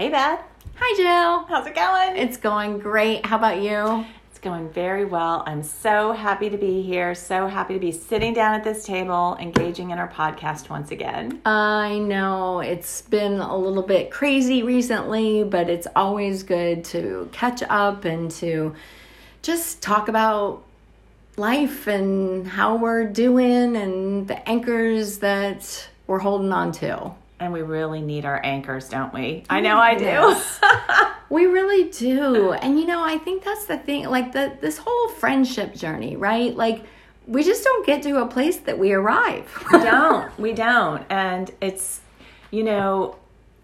Hey, 0.00 0.08
Beth. 0.08 0.40
Hi, 0.76 0.96
Jill. 0.96 1.44
How's 1.44 1.66
it 1.66 1.74
going? 1.74 2.16
It's 2.16 2.38
going 2.38 2.78
great. 2.78 3.26
How 3.26 3.36
about 3.36 3.60
you? 3.60 4.06
It's 4.30 4.38
going 4.38 4.70
very 4.70 5.04
well. 5.04 5.42
I'm 5.44 5.62
so 5.62 6.12
happy 6.12 6.48
to 6.48 6.56
be 6.56 6.80
here. 6.80 7.14
So 7.14 7.46
happy 7.46 7.74
to 7.74 7.78
be 7.78 7.92
sitting 7.92 8.32
down 8.32 8.54
at 8.54 8.64
this 8.64 8.86
table, 8.86 9.36
engaging 9.38 9.90
in 9.90 9.98
our 9.98 10.08
podcast 10.08 10.70
once 10.70 10.90
again. 10.90 11.42
I 11.44 11.98
know 11.98 12.60
it's 12.60 13.02
been 13.02 13.40
a 13.40 13.54
little 13.54 13.82
bit 13.82 14.10
crazy 14.10 14.62
recently, 14.62 15.44
but 15.44 15.68
it's 15.68 15.86
always 15.94 16.44
good 16.44 16.82
to 16.84 17.28
catch 17.32 17.62
up 17.68 18.06
and 18.06 18.30
to 18.30 18.74
just 19.42 19.82
talk 19.82 20.08
about 20.08 20.62
life 21.36 21.86
and 21.86 22.48
how 22.48 22.76
we're 22.76 23.04
doing 23.04 23.76
and 23.76 24.26
the 24.26 24.48
anchors 24.48 25.18
that 25.18 25.90
we're 26.06 26.20
holding 26.20 26.52
on 26.54 26.72
to. 26.72 27.12
And 27.40 27.52
we 27.52 27.62
really 27.62 28.02
need 28.02 28.24
our 28.26 28.40
anchors, 28.44 28.88
don't 28.88 29.12
we? 29.12 29.44
I 29.48 29.60
mm, 29.60 29.64
know 29.64 29.78
I 29.78 29.94
do. 29.94 30.04
Yes. 30.04 30.60
we 31.30 31.46
really 31.46 31.90
do. 31.90 32.52
And 32.52 32.78
you 32.78 32.86
know, 32.86 33.02
I 33.02 33.16
think 33.18 33.42
that's 33.42 33.64
the 33.64 33.78
thing, 33.78 34.04
like 34.08 34.32
the 34.32 34.56
this 34.60 34.78
whole 34.78 35.08
friendship 35.08 35.74
journey, 35.74 36.16
right? 36.16 36.54
Like 36.54 36.84
we 37.26 37.42
just 37.42 37.64
don't 37.64 37.86
get 37.86 38.02
to 38.02 38.20
a 38.20 38.26
place 38.26 38.58
that 38.58 38.78
we 38.78 38.92
arrive. 38.92 39.50
we 39.72 39.78
don't. 39.78 40.38
We 40.38 40.52
don't. 40.52 41.04
And 41.08 41.50
it's 41.60 42.02
you 42.50 42.62
know, 42.64 43.16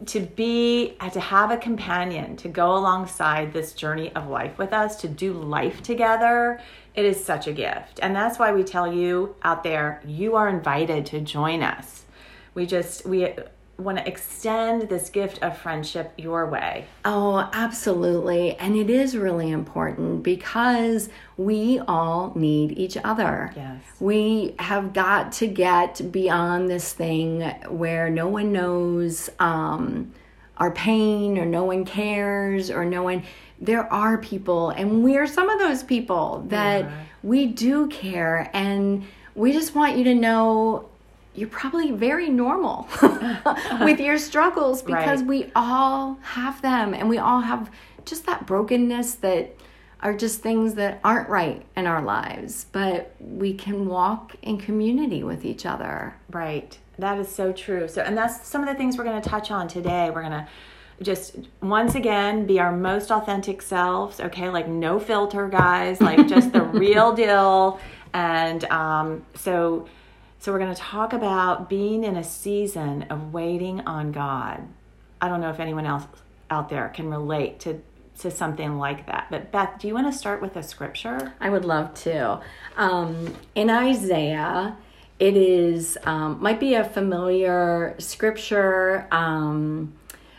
to 0.05 0.20
be 0.20 0.97
uh, 1.01 1.11
to 1.11 1.20
have 1.20 1.51
a 1.51 1.56
companion 1.56 2.37
to 2.37 2.48
go 2.48 2.77
alongside 2.77 3.53
this 3.53 3.73
journey 3.73 4.15
of 4.15 4.29
life 4.29 4.59
with 4.59 4.73
us 4.73 4.97
to 4.97 5.09
do 5.09 5.33
life 5.33 5.83
together 5.83 6.61
it 6.95 7.06
is 7.06 7.23
such 7.25 7.47
a 7.47 7.53
gift 7.53 7.98
and 8.03 8.15
that's 8.15 8.39
why 8.39 8.53
we 8.53 8.62
tell 8.62 8.93
you 8.93 9.34
out 9.43 9.62
there 9.62 10.03
you 10.06 10.37
are 10.37 10.51
invited 10.51 11.06
to 11.06 11.19
join 11.20 11.62
us 11.62 12.05
we 12.53 12.67
just 12.67 13.06
we 13.06 13.33
want 13.79 13.98
to 13.98 14.09
extend 14.09 14.89
this 14.89 15.11
gift 15.11 15.43
of 15.43 15.59
friendship 15.59 16.12
your 16.17 16.47
way. 16.47 16.87
Oh, 17.05 17.48
absolutely. 17.53 18.57
And 18.57 18.75
it 18.77 18.89
is 18.89 19.17
really 19.17 19.50
important 19.50 20.23
because 20.23 21.11
we 21.37 21.81
all 21.81 22.33
need 22.34 22.78
each 22.78 22.97
other. 23.05 23.53
Yes. 23.55 23.83
We 24.00 24.55
have 24.59 24.95
got 24.95 25.33
to 25.33 25.47
get 25.47 26.11
beyond 26.11 26.70
this 26.70 26.92
thing 26.92 27.42
where 27.69 28.09
no 28.09 28.28
one 28.28 28.53
knows 28.53 29.28
um, 29.39 30.12
our 30.56 30.70
pain 30.70 31.37
or 31.37 31.45
no 31.45 31.65
one 31.65 31.84
cares 31.84 32.70
or 32.70 32.84
no 32.84 33.03
one. 33.03 33.25
There 33.61 33.91
are 33.93 34.19
people, 34.19 34.70
and 34.70 35.03
we're 35.05 35.27
some 35.27 35.48
of 35.50 35.59
those 35.59 35.83
people 35.83 36.45
that 36.48 36.84
yeah. 36.84 37.03
we 37.22 37.47
do 37.47 37.89
care. 37.89 38.50
And 38.55 39.05
we 39.34 39.53
just 39.53 39.75
want 39.75 39.98
you 39.98 40.05
to 40.05 40.15
know 40.15 40.89
you're 41.37 41.48
probably 41.48 41.92
very 41.92 42.29
normal 42.29 42.89
with 43.81 44.01
your 44.01 44.19
struggles 44.19 44.83
because 44.83 45.20
right. 45.20 45.29
we 45.29 45.53
all 45.55 46.19
have 46.23 46.62
them 46.62 46.95
and 46.95 47.09
we 47.09 47.19
all 47.19 47.41
have 47.41 47.70
just 48.05 48.27
that 48.27 48.47
brokenness 48.47 49.17
that 49.17 49.56
are 50.01 50.15
just 50.15 50.41
things 50.41 50.75
that 50.75 51.01
aren't 51.03 51.28
right 51.28 51.65
in 51.77 51.87
our 51.87 52.03
lives, 52.03 52.67
but 52.70 53.15
we 53.19 53.55
can 53.55 53.87
walk 53.87 54.37
in 54.43 54.59
community 54.59 55.23
with 55.25 55.45
each 55.45 55.65
other. 55.65 56.15
Right. 56.31 56.78
That 56.98 57.19
is 57.19 57.28
so 57.28 57.53
true. 57.53 57.89
So, 57.89 58.03
and 58.03 58.17
that's 58.17 58.47
some 58.47 58.62
of 58.62 58.69
the 58.69 58.75
things 58.75 58.97
we're 58.97 59.05
going 59.05 59.21
to 59.21 59.28
touch 59.28 59.50
on 59.50 59.69
today. 59.69 60.11
We're 60.11 60.23
going 60.23 60.33
to 60.33 60.48
just 61.03 61.37
once 61.62 61.95
again 61.95 62.47
be 62.47 62.59
our 62.59 62.73
most 62.73 63.11
authentic 63.11 63.62
selves, 63.62 64.21
okay? 64.21 64.48
Like 64.48 64.69
no 64.69 64.98
filter, 64.98 65.48
guys, 65.48 66.00
like 66.00 66.27
just 66.28 66.53
the 66.53 66.62
real 66.62 67.15
deal. 67.15 67.81
And 68.15 68.65
um, 68.67 69.27
so, 69.34 69.89
so, 70.39 70.53
we're 70.53 70.59
going 70.59 70.75
to 70.75 70.81
talk 70.81 71.12
about 71.12 71.69
being 71.69 72.05
in 72.05 72.17
a 72.17 72.25
season 72.25 73.05
of 73.05 73.33
waiting 73.33 73.81
on 73.81 74.12
God. 74.12 74.69
I 75.20 75.28
don't 75.28 75.41
know 75.41 75.51
if 75.51 75.61
anyone 75.61 75.87
else 75.87 76.05
out 76.51 76.69
there 76.69 76.89
can 76.89 77.09
relate 77.09 77.61
to 77.61 77.81
to 78.20 78.31
something 78.31 78.78
like 78.78 79.06
that. 79.06 79.27
But 79.31 79.53
Beth, 79.53 79.78
do 79.78 79.89
you 79.89 79.95
want 79.95 80.11
to 80.11 80.19
start 80.19 80.41
with 80.41 80.56
a 80.56 80.62
scripture? 80.62 81.34
I 81.41 81.51
would 81.51 81.65
love 81.65 81.93
to. 82.05 82.41
Um, 82.77 83.34
in 83.55 83.69
Isaiah, 83.69 84.77
it 85.19 85.37
is 85.37 85.99
um, 86.05 86.41
might 86.41 86.60
be 86.60 86.75
a 86.75 86.84
familiar 86.84 87.94
scripture, 87.99 89.06
um, 89.10 89.94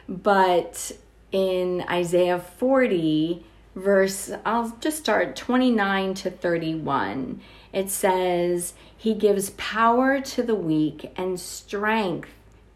but 0.07 0.91
in 1.31 1.83
Isaiah 1.89 2.39
40, 2.39 3.43
verse, 3.75 4.31
I'll 4.45 4.75
just 4.79 4.97
start 4.97 5.35
29 5.35 6.13
to 6.15 6.31
31. 6.31 7.41
It 7.73 7.89
says, 7.89 8.73
He 8.97 9.13
gives 9.13 9.51
power 9.51 10.19
to 10.19 10.43
the 10.43 10.55
weak 10.55 11.11
and 11.15 11.39
strength 11.39 12.29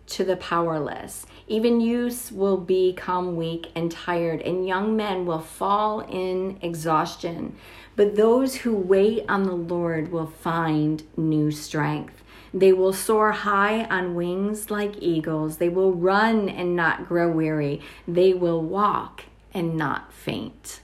to 0.07 0.23
the 0.23 0.35
powerless. 0.35 1.25
Even 1.47 1.81
youths 1.81 2.31
will 2.31 2.57
become 2.57 3.35
weak 3.35 3.71
and 3.75 3.91
tired, 3.91 4.41
and 4.41 4.67
young 4.67 4.95
men 4.95 5.25
will 5.25 5.39
fall 5.39 6.01
in 6.01 6.59
exhaustion. 6.61 7.55
But 7.95 8.15
those 8.15 8.55
who 8.57 8.75
wait 8.75 9.25
on 9.27 9.43
the 9.43 9.55
Lord 9.55 10.11
will 10.11 10.27
find 10.27 11.03
new 11.17 11.49
strength. 11.49 12.21
They 12.53 12.73
will 12.73 12.93
soar 12.93 13.31
high 13.31 13.85
on 13.85 14.15
wings 14.15 14.69
like 14.69 15.01
eagles. 15.01 15.57
They 15.57 15.69
will 15.69 15.93
run 15.93 16.49
and 16.49 16.75
not 16.75 17.07
grow 17.07 17.31
weary. 17.31 17.81
They 18.07 18.33
will 18.33 18.61
walk 18.61 19.23
and 19.53 19.77
not 19.77 20.13
faint. 20.13 20.81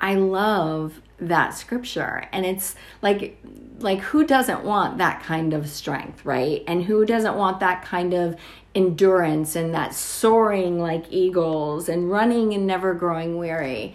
I 0.00 0.14
love 0.14 1.00
that 1.18 1.54
scripture. 1.54 2.26
And 2.32 2.46
it's 2.46 2.74
like 3.02 3.38
like 3.78 4.00
who 4.00 4.26
doesn't 4.26 4.62
want 4.62 4.98
that 4.98 5.22
kind 5.22 5.54
of 5.54 5.68
strength 5.68 6.24
right? 6.24 6.62
And 6.66 6.84
who 6.84 7.04
doesn't 7.04 7.36
want 7.36 7.60
that 7.60 7.84
kind 7.84 8.14
of 8.14 8.36
endurance 8.74 9.56
and 9.56 9.74
that 9.74 9.94
soaring 9.94 10.78
like 10.78 11.04
eagles 11.10 11.88
and 11.88 12.10
running 12.10 12.54
and 12.54 12.66
never 12.66 12.94
growing 12.94 13.38
weary? 13.38 13.94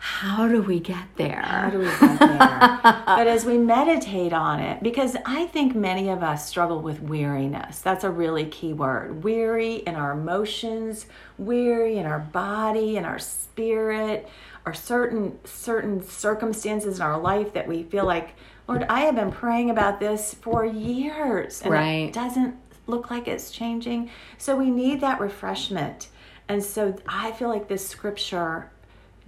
How 0.00 0.46
do 0.48 0.62
we 0.62 0.78
get 0.78 1.06
there? 1.16 1.42
How 1.42 1.70
do 1.70 1.78
we 1.78 1.84
get 1.84 2.18
there? 2.18 2.78
But 3.06 3.26
as 3.26 3.44
we 3.44 3.58
meditate 3.58 4.32
on 4.32 4.60
it 4.60 4.80
because 4.82 5.16
i 5.26 5.46
think 5.46 5.74
many 5.74 6.08
of 6.08 6.22
us 6.22 6.48
struggle 6.48 6.80
with 6.80 7.02
weariness. 7.02 7.80
That's 7.80 8.04
a 8.04 8.10
really 8.10 8.46
key 8.46 8.72
word. 8.72 9.24
Weary 9.24 9.76
in 9.76 9.94
our 9.94 10.12
emotions 10.12 11.06
weary 11.36 11.98
in 11.98 12.06
our 12.06 12.18
body 12.18 12.96
in 12.96 13.04
our 13.04 13.18
spirit 13.18 14.28
are 14.68 14.74
certain 14.74 15.38
certain 15.44 16.02
circumstances 16.02 16.96
in 16.96 17.02
our 17.02 17.18
life 17.18 17.52
that 17.52 17.66
we 17.66 17.82
feel 17.82 18.04
like 18.04 18.34
lord 18.68 18.84
i 18.88 19.00
have 19.00 19.14
been 19.14 19.32
praying 19.32 19.70
about 19.70 19.98
this 19.98 20.34
for 20.34 20.64
years 20.64 21.62
and 21.62 21.72
right. 21.72 22.08
it 22.08 22.12
doesn't 22.12 22.54
look 22.88 23.10
like 23.10 23.28
it's 23.28 23.50
changing. 23.50 24.10
So 24.38 24.56
we 24.56 24.70
need 24.70 25.00
that 25.02 25.20
refreshment. 25.20 26.08
And 26.48 26.64
so 26.64 26.96
i 27.06 27.30
feel 27.32 27.48
like 27.48 27.68
this 27.68 27.86
scripture 27.86 28.70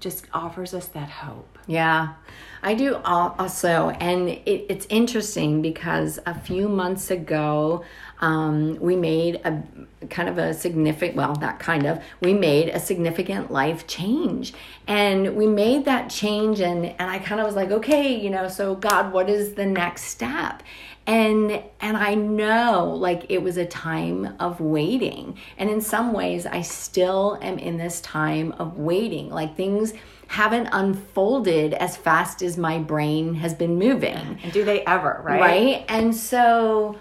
just 0.01 0.25
offers 0.33 0.73
us 0.73 0.87
that 0.89 1.11
hope 1.11 1.50
yeah 1.67 2.15
i 2.63 2.75
do 2.75 2.97
also 3.05 3.91
and 4.01 4.29
it, 4.29 4.67
it's 4.69 4.87
interesting 4.91 5.63
because 5.63 6.19
a 6.27 6.39
few 6.39 6.69
months 6.69 7.11
ago 7.11 7.85
um, 8.21 8.77
we 8.81 8.97
made 8.97 9.41
a 9.45 9.63
kind 10.09 10.29
of 10.29 10.39
a 10.39 10.55
significant, 10.55 11.17
well, 11.17 11.35
not 11.37 11.59
kind 11.59 11.87
of, 11.87 12.03
we 12.21 12.33
made 12.35 12.69
a 12.69 12.81
significant 12.81 13.51
life 13.51 13.87
change. 13.87 14.53
And 14.87 15.37
we 15.37 15.47
made 15.47 15.85
that 15.87 16.11
change, 16.11 16.61
and, 16.61 16.87
and 16.87 17.11
I 17.11 17.19
kind 17.19 17.41
of 17.41 17.47
was 17.47 17.57
like, 17.57 17.71
okay, 17.71 18.15
you 18.15 18.31
know, 18.31 18.49
so 18.49 18.75
God, 18.75 19.13
what 19.13 19.29
is 19.29 19.55
the 19.55 19.67
next 19.67 20.05
step? 20.05 20.63
and 21.07 21.63
and 21.81 21.97
i 21.97 22.15
know 22.15 22.95
like 22.95 23.25
it 23.31 23.43
was 23.43 23.57
a 23.57 23.65
time 23.65 24.37
of 24.39 24.61
waiting 24.61 25.35
and 25.57 25.71
in 25.71 25.81
some 25.81 26.13
ways 26.13 26.45
i 26.45 26.61
still 26.61 27.39
am 27.41 27.59
in 27.59 27.79
this 27.79 28.03
time 28.03 28.53
of 28.59 28.77
waiting 28.77 29.31
like 29.31 29.57
things 29.57 29.95
haven't 30.31 30.69
unfolded 30.71 31.75
as 31.75 31.97
fast 31.97 32.41
as 32.41 32.57
my 32.57 32.79
brain 32.79 33.35
has 33.35 33.53
been 33.53 33.77
moving 33.77 34.39
and 34.45 34.53
do 34.53 34.65
they 34.65 34.85
ever 34.85 35.21
right 35.25 35.41
right 35.41 35.85
and 35.89 36.15
so 36.15 36.97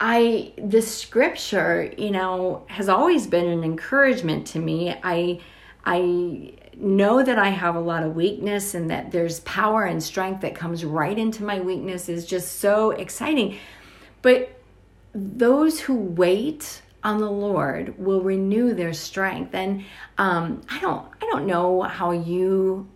I 0.00 0.52
the 0.58 0.82
scripture, 0.82 1.92
you 1.96 2.10
know, 2.10 2.64
has 2.66 2.88
always 2.88 3.26
been 3.26 3.46
an 3.46 3.62
encouragement 3.62 4.46
to 4.48 4.58
me. 4.58 4.94
I 5.02 5.40
I 5.84 6.54
know 6.76 7.22
that 7.22 7.38
I 7.38 7.50
have 7.50 7.76
a 7.76 7.80
lot 7.80 8.02
of 8.02 8.16
weakness 8.16 8.74
and 8.74 8.90
that 8.90 9.12
there's 9.12 9.40
power 9.40 9.84
and 9.84 10.02
strength 10.02 10.40
that 10.40 10.54
comes 10.54 10.84
right 10.84 11.16
into 11.16 11.44
my 11.44 11.60
weakness 11.60 12.08
is 12.08 12.26
just 12.26 12.58
so 12.58 12.90
exciting. 12.90 13.58
But 14.22 14.60
those 15.14 15.80
who 15.80 15.94
wait 15.94 16.82
on 17.04 17.18
the 17.18 17.30
Lord 17.30 17.98
will 17.98 18.22
renew 18.22 18.74
their 18.74 18.92
strength. 18.92 19.54
And 19.54 19.84
um, 20.18 20.62
I 20.68 20.80
don't 20.80 21.06
I 21.22 21.26
don't 21.26 21.46
know 21.46 21.82
how 21.82 22.10
you 22.10 22.88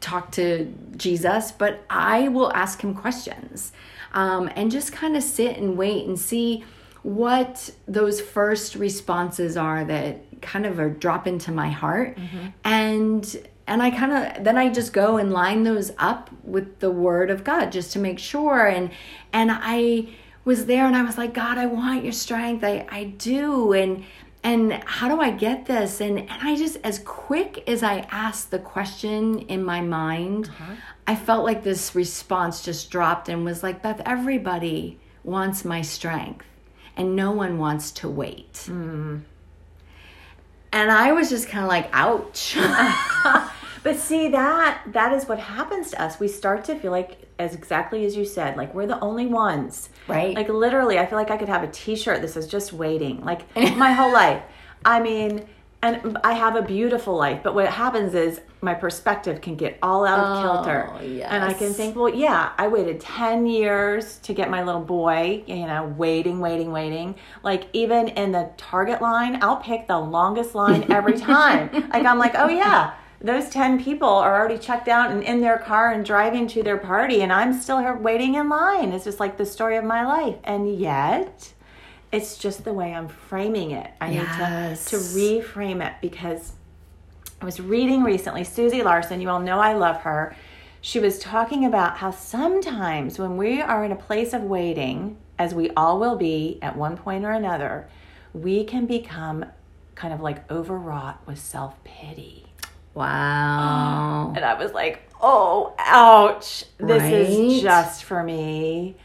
talk 0.00 0.32
to 0.32 0.70
Jesus, 0.96 1.52
but 1.52 1.82
I 1.88 2.28
will 2.28 2.52
ask 2.52 2.82
him 2.82 2.94
questions 2.94 3.72
um, 4.12 4.50
and 4.54 4.70
just 4.70 4.92
kind 4.92 5.16
of 5.16 5.22
sit 5.22 5.56
and 5.56 5.76
wait 5.76 6.06
and 6.06 6.18
see 6.18 6.64
what 7.02 7.70
those 7.86 8.20
first 8.20 8.74
responses 8.76 9.56
are 9.56 9.84
that 9.84 10.40
kind 10.40 10.66
of 10.66 10.78
are 10.78 10.90
drop 10.90 11.26
into 11.26 11.52
my 11.52 11.70
heart 11.70 12.16
mm-hmm. 12.16 12.48
and 12.64 13.48
and 13.66 13.82
I 13.82 13.90
kind 13.90 14.12
of 14.12 14.44
then 14.44 14.56
I 14.56 14.70
just 14.70 14.92
go 14.92 15.16
and 15.18 15.32
line 15.32 15.64
those 15.64 15.92
up 15.98 16.30
with 16.44 16.80
the 16.80 16.90
word 16.90 17.30
of 17.30 17.44
God 17.44 17.72
just 17.72 17.92
to 17.92 17.98
make 17.98 18.18
sure 18.18 18.66
and 18.66 18.90
and 19.32 19.50
I 19.52 20.08
was 20.44 20.66
there 20.66 20.86
and 20.86 20.96
I 20.96 21.02
was 21.02 21.16
like 21.18 21.34
God 21.34 21.58
I 21.58 21.66
want 21.66 22.04
your 22.04 22.12
strength 22.12 22.62
I 22.64 22.86
I 22.90 23.04
do 23.04 23.72
and 23.72 24.04
and 24.44 24.74
how 24.84 25.08
do 25.08 25.22
I 25.22 25.30
get 25.30 25.64
this? 25.64 26.02
And, 26.02 26.18
and 26.18 26.30
I 26.30 26.54
just, 26.54 26.76
as 26.84 26.98
quick 26.98 27.66
as 27.66 27.82
I 27.82 28.00
asked 28.10 28.50
the 28.50 28.58
question 28.58 29.38
in 29.38 29.64
my 29.64 29.80
mind, 29.80 30.50
Uh-huh. 30.50 30.74
I 31.06 31.16
felt 31.16 31.44
like 31.44 31.62
this 31.64 31.94
response 31.94 32.62
just 32.62 32.90
dropped 32.90 33.30
and 33.30 33.42
was 33.42 33.62
like, 33.62 33.80
Beth, 33.82 34.02
everybody 34.04 34.98
wants 35.22 35.64
my 35.64 35.80
strength 35.80 36.44
and 36.94 37.16
no 37.16 37.32
one 37.32 37.56
wants 37.58 37.90
to 37.92 38.08
wait. 38.08 38.52
Mm-hmm. 38.52 39.20
And 40.72 40.90
I 40.90 41.12
was 41.12 41.30
just 41.30 41.48
kind 41.48 41.64
of 41.64 41.70
like, 41.70 41.88
ouch. 41.92 42.56
But 43.82 43.98
see 43.98 44.28
that 44.28 44.82
that 44.92 45.12
is 45.12 45.28
what 45.28 45.38
happens 45.38 45.90
to 45.90 46.02
us. 46.02 46.18
We 46.18 46.26
start 46.26 46.64
to 46.64 46.74
feel 46.74 46.90
like 46.90 47.23
as 47.38 47.54
exactly 47.54 48.04
as 48.04 48.16
you 48.16 48.24
said, 48.24 48.56
like 48.56 48.74
we're 48.74 48.86
the 48.86 49.00
only 49.00 49.26
ones. 49.26 49.88
Right. 50.06 50.34
Like 50.34 50.48
literally, 50.48 50.98
I 50.98 51.06
feel 51.06 51.18
like 51.18 51.30
I 51.30 51.36
could 51.36 51.48
have 51.48 51.62
a 51.62 51.68
t-shirt 51.68 52.20
that 52.22 52.28
says 52.28 52.46
just 52.46 52.72
waiting. 52.72 53.24
Like 53.24 53.54
my 53.76 53.92
whole 53.92 54.12
life. 54.12 54.42
I 54.84 55.00
mean, 55.00 55.46
and 55.84 56.16
I 56.24 56.32
have 56.32 56.56
a 56.56 56.62
beautiful 56.62 57.14
life, 57.14 57.40
but 57.42 57.54
what 57.54 57.68
happens 57.68 58.14
is 58.14 58.40
my 58.62 58.72
perspective 58.72 59.42
can 59.42 59.54
get 59.54 59.78
all 59.82 60.06
out 60.06 60.18
of 60.18 60.42
kilter. 60.42 60.88
Oh, 60.90 60.96
And 61.28 61.44
I 61.44 61.52
can 61.52 61.74
think, 61.74 61.94
well, 61.94 62.08
yeah, 62.08 62.52
I 62.56 62.68
waited 62.68 63.00
10 63.00 63.46
years 63.46 64.16
to 64.20 64.32
get 64.32 64.48
my 64.48 64.62
little 64.62 64.80
boy, 64.80 65.42
you 65.46 65.66
know, 65.66 65.92
waiting, 65.98 66.40
waiting, 66.40 66.72
waiting. 66.72 67.16
Like, 67.42 67.66
even 67.74 68.08
in 68.08 68.32
the 68.32 68.50
Target 68.56 69.02
line, 69.02 69.42
I'll 69.42 69.58
pick 69.58 69.86
the 69.86 69.98
longest 69.98 70.54
line 70.54 70.90
every 70.90 71.18
time. 71.18 71.70
like, 71.90 72.06
I'm 72.06 72.18
like, 72.18 72.32
oh, 72.36 72.48
yeah, 72.48 72.94
those 73.24 73.48
10 73.48 73.82
people 73.82 74.06
are 74.08 74.38
already 74.38 74.58
checked 74.58 74.86
out 74.86 75.10
and 75.10 75.22
in 75.22 75.40
their 75.40 75.56
car 75.56 75.90
and 75.90 76.04
driving 76.04 76.46
to 76.48 76.62
their 76.62 76.76
party, 76.76 77.22
and 77.22 77.32
I'm 77.32 77.58
still 77.58 77.78
here 77.78 77.96
waiting 77.96 78.34
in 78.34 78.50
line. 78.50 78.92
It's 78.92 79.04
just 79.04 79.18
like 79.18 79.38
the 79.38 79.46
story 79.46 79.78
of 79.78 79.84
my 79.84 80.04
life. 80.04 80.36
And 80.44 80.78
yet, 80.78 81.54
it's 82.12 82.36
just 82.36 82.64
the 82.64 82.74
way 82.74 82.92
I'm 82.92 83.08
framing 83.08 83.70
it. 83.70 83.90
I 83.98 84.10
Yes. 84.10 84.92
need 84.92 84.98
to, 84.98 85.02
to 85.02 85.02
reframe 85.18 85.84
it 85.84 85.94
because 86.02 86.52
I 87.40 87.46
was 87.46 87.60
reading 87.60 88.02
recently, 88.02 88.44
Susie 88.44 88.82
Larson, 88.82 89.22
you 89.22 89.30
all 89.30 89.40
know 89.40 89.58
I 89.58 89.72
love 89.72 90.02
her. 90.02 90.36
She 90.82 91.00
was 91.00 91.18
talking 91.18 91.64
about 91.64 91.96
how 91.96 92.10
sometimes 92.10 93.18
when 93.18 93.38
we 93.38 93.62
are 93.62 93.86
in 93.86 93.92
a 93.92 93.96
place 93.96 94.34
of 94.34 94.42
waiting, 94.42 95.16
as 95.38 95.54
we 95.54 95.70
all 95.70 95.98
will 95.98 96.16
be 96.16 96.58
at 96.60 96.76
one 96.76 96.98
point 96.98 97.24
or 97.24 97.32
another, 97.32 97.88
we 98.34 98.64
can 98.64 98.84
become 98.84 99.46
kind 99.94 100.12
of 100.12 100.20
like 100.20 100.50
overwrought 100.50 101.26
with 101.26 101.38
self 101.38 101.82
wow. 102.94 104.32
And 104.34 104.44
I 104.44 104.54
was 104.54 104.72
like, 104.72 105.02
oh, 105.20 105.74
ouch. 105.78 106.64
This 106.78 107.02
Right? 107.02 107.12
is 107.12 107.62
just 107.62 108.04
for 108.04 108.22
me. 108.22 108.96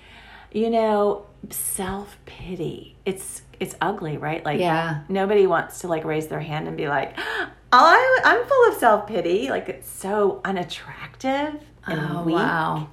You 0.52 0.70
know, 0.70 1.26
self 1.50 2.18
pity. 2.26 2.96
It's 3.06 3.42
it's 3.60 3.76
ugly, 3.82 4.18
right? 4.18 4.44
Like 4.46 4.60
Yeah. 4.60 5.02
nobody 5.10 5.46
wants 5.46 5.80
to 5.82 5.88
like 5.88 6.06
raise 6.06 6.28
their 6.28 6.40
hand 6.40 6.68
and 6.68 6.78
be 6.78 6.88
like, 6.88 7.14
oh, 7.18 7.50
I, 7.72 8.20
I'm 8.24 8.46
full 8.48 8.68
of 8.72 8.76
self 8.80 9.08
pity. 9.08 9.50
Like 9.50 9.70
it's 9.70 9.90
so 9.90 10.42
unattractive 10.46 11.62
and 11.86 12.18
Oh, 12.18 12.24
weak. 12.24 12.36
wow. 12.36 12.88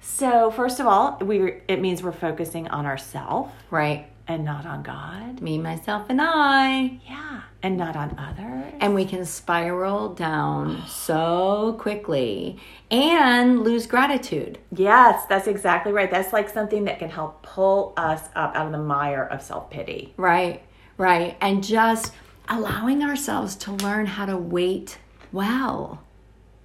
So 0.00 0.50
first 0.50 0.80
of 0.80 0.86
all, 0.86 1.18
we 1.20 1.54
it 1.68 1.80
means 1.80 2.02
we're 2.02 2.12
focusing 2.12 2.68
on 2.68 2.86
ourselves 2.86 3.52
Right. 3.70 4.08
And 4.28 4.44
not 4.44 4.66
on 4.66 4.82
God. 4.82 5.40
Me, 5.40 5.58
myself, 5.58 6.06
and 6.10 6.20
I. 6.22 7.00
Yeah, 7.08 7.40
and 7.62 7.76
not 7.76 7.96
on 7.96 8.16
others. 8.18 8.74
And 8.78 8.94
we 8.94 9.06
can 9.06 9.24
spiral 9.24 10.10
down 10.14 10.86
so 10.86 11.76
quickly 11.80 12.60
and 12.90 13.64
lose 13.64 13.86
gratitude. 13.86 14.58
Yes, 14.70 15.24
that's 15.28 15.48
exactly 15.48 15.92
right. 15.92 16.10
That's 16.10 16.32
like 16.32 16.50
something 16.50 16.84
that 16.84 16.98
can 16.98 17.08
help 17.08 17.42
pull 17.42 17.94
us 17.96 18.28
up 18.36 18.54
out 18.54 18.66
of 18.66 18.72
the 18.72 18.78
mire 18.78 19.24
of 19.24 19.42
self 19.42 19.70
pity. 19.70 20.12
Right, 20.18 20.62
right. 20.98 21.36
And 21.40 21.64
just 21.64 22.12
allowing 22.48 23.02
ourselves 23.02 23.56
to 23.56 23.72
learn 23.72 24.06
how 24.06 24.26
to 24.26 24.36
wait 24.36 24.98
well. 25.32 26.02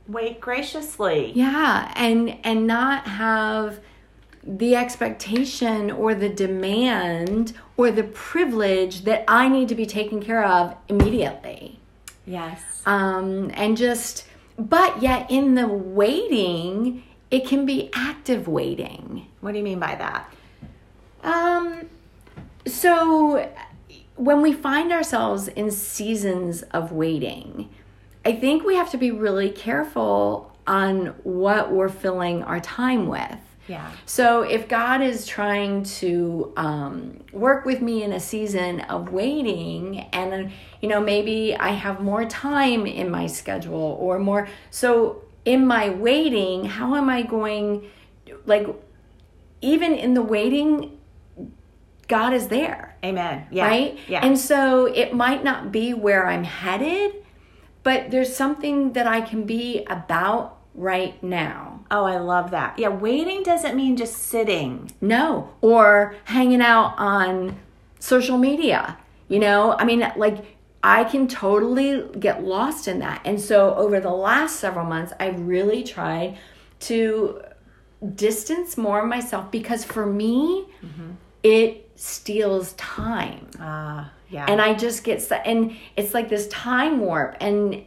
Wait 0.08 0.42
graciously. 0.42 1.32
Yeah, 1.34 1.92
and 1.96 2.38
and 2.44 2.68
not 2.68 3.08
have 3.08 3.80
the 4.46 4.76
expectation 4.76 5.90
or 5.90 6.14
the 6.14 6.30
demand 6.30 7.54
or 7.78 7.92
the 7.92 8.04
privilege 8.04 9.04
that 9.04 9.24
I 9.28 9.48
need 9.48 9.70
to 9.70 9.76
be 9.76 9.86
taken 9.86 10.22
care 10.22 10.46
of 10.46 10.76
immediately. 10.90 11.80
Yes. 12.26 12.62
Um, 12.86 13.52
and 13.54 13.78
just, 13.78 14.26
but 14.58 15.02
yet 15.02 15.30
in 15.32 15.56
the 15.56 15.68
waiting, 15.68 17.04
it 17.32 17.48
can 17.48 17.66
be 17.66 17.90
active 17.94 18.48
waiting. 18.48 19.28
What 19.42 19.54
do 19.54 19.58
you 19.58 19.64
mean 19.64 19.80
by 19.80 19.96
that? 19.96 20.34
Um, 21.24 21.90
so 22.66 23.50
when 24.16 24.42
we 24.42 24.54
find 24.54 24.92
ourselves 24.92 25.48
in 25.48 25.72
seasons 25.72 26.64
of 26.64 26.92
waiting, 26.92 27.70
I 28.26 28.34
think 28.34 28.64
we 28.64 28.76
have 28.76 28.92
to 28.92 28.98
be 28.98 29.12
really 29.12 29.50
careful 29.50 30.52
on 30.66 31.08
what 31.24 31.72
we're 31.72 31.90
filling 31.90 32.44
our 32.44 32.60
time 32.60 33.08
with. 33.08 33.38
Yeah. 33.68 33.92
So 34.06 34.42
if 34.42 34.68
God 34.68 35.02
is 35.02 35.26
trying 35.26 35.84
to 35.84 36.54
um, 36.58 37.22
work 37.32 37.66
with 37.66 37.82
me 37.82 38.04
in 38.04 38.12
a 38.12 38.20
season 38.20 38.82
of 38.82 39.12
waiting, 39.12 40.02
and 40.12 40.52
you 40.82 40.90
know 40.90 41.00
maybe 41.00 41.56
I 41.56 41.70
have 41.70 42.02
more 42.02 42.26
time 42.26 42.86
in 42.86 43.10
my 43.10 43.28
schedule 43.28 43.98
or 44.00 44.20
more, 44.20 44.50
so 44.70 45.24
in 45.46 45.66
my 45.66 45.90
waiting, 45.90 46.66
how 46.66 46.96
am 46.96 47.10
I 47.10 47.22
going? 47.24 47.90
Like, 48.46 48.68
even 49.62 49.94
in 49.94 50.14
the 50.14 50.22
waiting, 50.22 51.00
God 52.08 52.34
is 52.34 52.48
there, 52.48 52.96
Amen. 53.04 53.48
Yeah. 53.52 53.66
right? 53.66 54.00
Yeah. 54.08 54.26
And 54.26 54.38
so 54.38 54.86
it 54.86 55.14
might 55.14 55.44
not 55.44 55.72
be 55.72 55.94
where 55.94 56.28
I'm 56.28 56.44
headed, 56.44 57.14
but 57.82 58.12
there's 58.12 58.36
something 58.36 58.94
that 58.94 59.08
I 59.08 59.22
can 59.22 59.46
be 59.46 59.86
about 59.86 60.60
right 60.74 61.22
now. 61.24 61.73
Oh, 61.94 62.04
I 62.04 62.18
love 62.18 62.52
that. 62.52 62.78
Yeah. 62.78 62.90
Waiting 62.90 63.44
doesn't 63.44 63.76
mean 63.76 63.96
just 63.96 64.16
sitting. 64.16 64.92
No, 65.00 65.54
or 65.62 66.16
hanging 66.26 66.62
out 66.62 66.96
on 66.98 67.58
social 68.00 68.38
media. 68.38 68.98
You 69.30 69.40
know, 69.40 69.74
I 69.74 69.86
mean, 69.86 70.06
like, 70.18 70.58
I 70.84 71.06
can 71.06 71.28
totally 71.30 72.04
get 72.20 72.44
lost 72.44 72.90
in 72.90 73.00
that. 73.00 73.22
And 73.24 73.40
so, 73.40 73.74
over 73.76 74.02
the 74.02 74.12
last 74.12 74.58
several 74.58 74.86
months, 74.86 75.14
I've 75.20 75.40
really 75.40 75.84
tried 75.84 76.38
to 76.82 77.42
distance 78.16 78.76
more 78.78 79.02
of 79.02 79.08
myself 79.08 79.50
because 79.50 79.86
for 79.86 80.06
me, 80.06 80.66
it 81.42 81.90
steals 81.96 82.74
time. 82.74 83.48
Ah, 83.60 84.12
yeah. 84.30 84.46
And 84.50 84.60
I 84.60 84.74
just 84.74 85.06
get, 85.06 85.32
and 85.46 85.78
it's 85.96 86.14
like 86.14 86.28
this 86.28 86.48
time 86.50 87.00
warp, 87.00 87.38
and, 87.40 87.84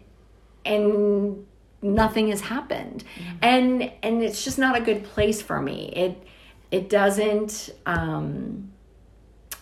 and, 0.65 1.45
nothing 1.83 2.29
has 2.29 2.41
happened. 2.41 3.05
And 3.43 3.91
and 4.03 4.23
it's 4.23 4.45
just 4.45 4.59
not 4.59 4.77
a 4.77 4.81
good 4.81 5.05
place 5.05 5.43
for 5.43 5.61
me. 5.61 5.93
It 5.95 6.27
it 6.71 6.89
doesn't 6.89 7.71
um 7.87 8.71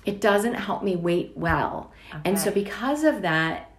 it 0.04 0.21
doesn't 0.21 0.54
help 0.54 0.83
me 0.83 0.97
wait 0.97 1.33
well. 1.37 1.92
And 2.25 2.38
so 2.38 2.50
because 2.50 3.04
of 3.04 3.23
that 3.23 3.71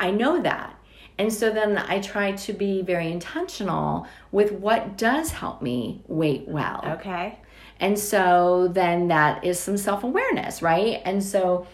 i 0.00 0.10
know 0.10 0.40
that. 0.42 0.74
And 1.18 1.32
so 1.32 1.50
then 1.50 1.78
i 1.78 1.98
try 2.00 2.32
to 2.32 2.52
be 2.52 2.82
very 2.82 3.10
intentional 3.10 4.06
with 4.30 4.52
what 4.52 4.96
does 4.96 5.30
help 5.30 5.62
me 5.62 6.02
wait 6.06 6.46
well. 6.48 6.80
Okay. 6.84 7.38
and 7.80 7.98
so 7.98 8.68
then 8.72 9.08
that 9.08 9.44
is 9.44 9.58
some 9.58 9.76
self 9.76 10.04
awareness, 10.04 10.62
right? 10.62 11.00
And 11.04 11.22
so 11.22 11.66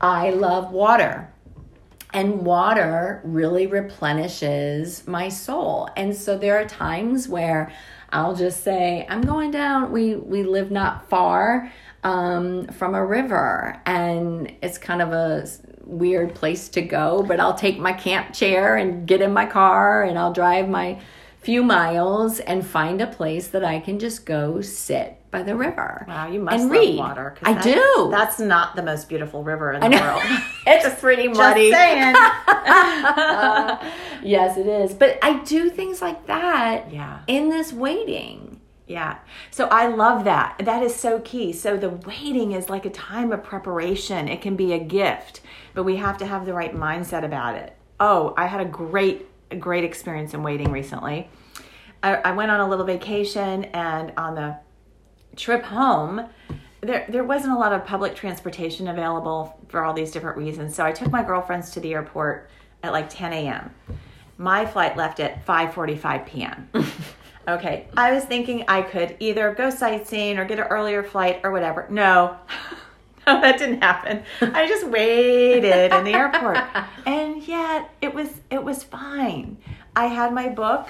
I 0.00 0.30
love 0.30 0.72
water. 0.72 1.32
And 2.12 2.44
water 2.44 3.20
really 3.24 3.66
replenishes 3.66 5.06
my 5.06 5.28
soul. 5.28 5.88
And 5.96 6.14
so 6.14 6.36
there 6.36 6.58
are 6.58 6.66
times 6.66 7.28
where 7.28 7.72
I'll 8.10 8.36
just 8.36 8.62
say, 8.62 9.06
I'm 9.08 9.22
going 9.22 9.50
down. 9.50 9.90
We 9.90 10.16
we 10.16 10.42
live 10.42 10.70
not 10.70 11.08
far 11.08 11.72
um, 12.04 12.66
from 12.68 12.94
a 12.94 13.04
river, 13.04 13.80
and 13.86 14.52
it's 14.62 14.76
kind 14.76 15.00
of 15.00 15.12
a 15.12 15.46
weird 15.84 16.34
place 16.34 16.68
to 16.70 16.82
go. 16.82 17.24
But 17.26 17.40
I'll 17.40 17.54
take 17.54 17.78
my 17.78 17.94
camp 17.94 18.34
chair 18.34 18.76
and 18.76 19.06
get 19.06 19.22
in 19.22 19.32
my 19.32 19.46
car, 19.46 20.02
and 20.02 20.18
I'll 20.18 20.32
drive 20.32 20.68
my 20.68 21.00
few 21.42 21.62
miles 21.62 22.38
and 22.40 22.64
find 22.64 23.00
a 23.00 23.06
place 23.06 23.48
that 23.48 23.64
I 23.64 23.80
can 23.80 23.98
just 23.98 24.24
go 24.24 24.60
sit 24.60 25.18
by 25.32 25.42
the 25.42 25.56
river. 25.56 26.04
Wow, 26.06 26.28
you 26.28 26.40
must 26.40 26.54
and 26.54 26.70
love 26.70 26.72
read. 26.72 26.98
water. 26.98 27.34
I 27.42 27.54
that- 27.54 27.64
do. 27.64 28.08
That's 28.10 28.38
not 28.38 28.76
the 28.76 28.82
most 28.82 29.08
beautiful 29.08 29.42
river 29.42 29.72
in 29.72 29.80
the 29.80 29.96
world. 29.96 30.22
it's 30.66 30.86
a 30.86 30.90
pretty 30.90 31.26
Just 31.26 31.38
muddy. 31.38 31.72
saying. 31.72 32.14
yes, 34.22 34.56
it 34.56 34.66
is. 34.66 34.94
But 34.94 35.18
I 35.22 35.42
do 35.44 35.68
things 35.68 36.00
like 36.00 36.26
that 36.26 36.92
yeah. 36.92 37.20
in 37.26 37.48
this 37.48 37.72
waiting. 37.72 38.60
Yeah. 38.86 39.18
So 39.50 39.66
I 39.66 39.88
love 39.88 40.24
that. 40.24 40.60
That 40.64 40.82
is 40.82 40.94
so 40.94 41.20
key. 41.20 41.52
So 41.52 41.76
the 41.76 41.90
waiting 41.90 42.52
is 42.52 42.68
like 42.68 42.84
a 42.84 42.90
time 42.90 43.32
of 43.32 43.42
preparation. 43.42 44.28
It 44.28 44.42
can 44.42 44.54
be 44.54 44.72
a 44.74 44.78
gift, 44.78 45.40
but 45.74 45.84
we 45.84 45.96
have 45.96 46.18
to 46.18 46.26
have 46.26 46.46
the 46.46 46.52
right 46.52 46.74
mindset 46.74 47.24
about 47.24 47.56
it. 47.56 47.74
Oh, 47.98 48.34
I 48.36 48.46
had 48.46 48.60
a 48.60 48.64
great, 48.66 49.26
a 49.52 49.56
great 49.56 49.84
experience 49.84 50.34
in 50.34 50.42
waiting 50.42 50.72
recently. 50.72 51.28
I, 52.02 52.16
I 52.16 52.32
went 52.32 52.50
on 52.50 52.60
a 52.60 52.68
little 52.68 52.84
vacation 52.84 53.64
and 53.66 54.12
on 54.16 54.34
the 54.34 54.56
trip 55.36 55.62
home, 55.62 56.26
there 56.80 57.06
there 57.08 57.24
wasn't 57.24 57.52
a 57.52 57.56
lot 57.56 57.72
of 57.72 57.84
public 57.86 58.14
transportation 58.14 58.88
available 58.88 59.56
for 59.68 59.84
all 59.84 59.94
these 59.94 60.10
different 60.10 60.36
reasons. 60.36 60.74
So 60.74 60.84
I 60.84 60.92
took 60.92 61.10
my 61.10 61.22
girlfriends 61.22 61.70
to 61.72 61.80
the 61.80 61.94
airport 61.94 62.50
at 62.82 62.92
like 62.92 63.08
10 63.08 63.32
a.m. 63.32 63.70
My 64.36 64.66
flight 64.66 64.96
left 64.96 65.20
at 65.20 65.46
5:45 65.46 66.26
p.m. 66.26 66.68
okay, 67.48 67.86
I 67.96 68.12
was 68.12 68.24
thinking 68.24 68.64
I 68.66 68.82
could 68.82 69.16
either 69.20 69.54
go 69.54 69.70
sightseeing 69.70 70.38
or 70.38 70.44
get 70.44 70.58
an 70.58 70.66
earlier 70.66 71.02
flight 71.04 71.40
or 71.44 71.52
whatever. 71.52 71.86
No. 71.88 72.36
No, 73.26 73.40
that 73.40 73.58
didn't 73.58 73.82
happen. 73.82 74.24
I 74.40 74.66
just 74.66 74.86
waited 74.88 75.92
in 75.92 76.04
the 76.04 76.12
airport. 76.12 76.58
And 77.06 77.42
yet 77.46 77.90
it 78.00 78.12
was 78.14 78.28
it 78.50 78.62
was 78.62 78.82
fine. 78.82 79.58
I 79.94 80.06
had 80.06 80.32
my 80.32 80.48
book, 80.48 80.88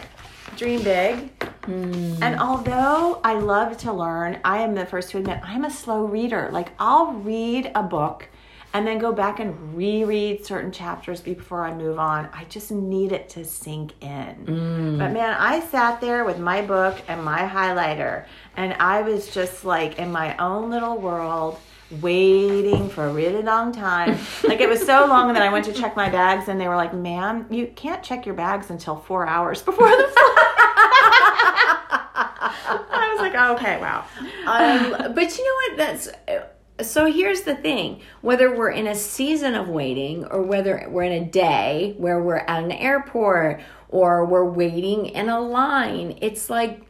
Dream 0.57 0.83
Big. 0.83 1.31
Hmm. 1.65 2.23
And 2.23 2.41
although 2.41 3.21
I 3.23 3.35
love 3.35 3.77
to 3.79 3.93
learn, 3.93 4.41
I 4.45 4.62
am 4.62 4.75
the 4.75 4.87
first 4.87 5.11
to 5.11 5.19
admit 5.19 5.41
I'm 5.43 5.65
a 5.65 5.71
slow 5.71 6.05
reader. 6.05 6.49
Like 6.53 6.71
I'll 6.79 7.12
read 7.12 7.71
a 7.75 7.83
book 7.83 8.29
and 8.75 8.87
then 8.87 8.99
go 8.99 9.12
back 9.12 9.39
and 9.39 9.77
reread 9.77 10.47
certain 10.47 10.73
chapters 10.73 11.21
before 11.21 11.65
I 11.65 11.75
move 11.75 11.99
on. 11.99 12.29
I 12.33 12.45
just 12.45 12.71
need 12.71 13.12
it 13.12 13.29
to 13.31 13.45
sink 13.45 13.93
in. 14.01 14.35
Hmm. 14.47 14.99
But 14.99 15.12
man, 15.12 15.37
I 15.39 15.61
sat 15.61 16.01
there 16.01 16.25
with 16.25 16.39
my 16.39 16.62
book 16.62 16.99
and 17.09 17.23
my 17.23 17.41
highlighter, 17.41 18.25
and 18.57 18.73
I 18.75 19.03
was 19.03 19.33
just 19.33 19.65
like 19.65 19.99
in 19.99 20.11
my 20.11 20.37
own 20.39 20.71
little 20.71 20.99
world. 20.99 21.59
Waiting 22.00 22.88
for 22.88 23.06
a 23.06 23.12
really 23.12 23.42
long 23.42 23.72
time. 23.72 24.18
Like 24.44 24.61
it 24.61 24.68
was 24.68 24.84
so 24.84 25.06
long 25.06 25.28
and 25.28 25.37
then 25.37 25.42
I 25.42 25.52
went 25.52 25.64
to 25.66 25.72
check 25.72 25.96
my 25.96 26.11
bags 26.11 26.49
and 26.49 26.61
they 26.61 26.68
were 26.68 26.76
like, 26.76 26.92
ma'am, 26.92 27.46
you 27.50 27.68
can't 27.75 28.02
check 28.02 28.26
your 28.26 28.34
bags 28.34 28.70
until 28.70 28.96
four 28.96 29.26
hours 29.26 29.62
before 29.62 29.88
the 29.88 29.94
flight. 29.94 30.12
I 32.94 33.12
was 33.12 33.20
like, 33.20 33.34
oh, 33.37 33.54
okay, 33.54 33.80
wow. 33.80 34.04
um, 34.46 35.14
but 35.14 35.38
you 35.38 35.44
know 35.44 35.54
what? 35.54 35.76
That's 35.76 36.08
so. 36.80 37.11
Here's 37.11 37.42
the 37.42 37.54
thing: 37.54 38.00
whether 38.20 38.54
we're 38.54 38.70
in 38.70 38.87
a 38.87 38.94
season 38.94 39.54
of 39.54 39.68
waiting, 39.68 40.25
or 40.26 40.42
whether 40.42 40.87
we're 40.88 41.04
in 41.04 41.22
a 41.22 41.26
day 41.26 41.94
where 41.99 42.20
we're 42.22 42.37
at 42.37 42.62
an 42.64 42.72
airport, 42.72 43.61
or 43.88 44.25
we're 44.25 44.44
waiting 44.44 45.06
in 45.06 45.28
a 45.28 45.40
line, 45.40 46.18
it's 46.20 46.50
like 46.50 46.82